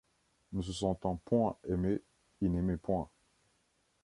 [0.53, 2.01] Ne se sentant point aimé,
[2.41, 3.07] il n’aimait point.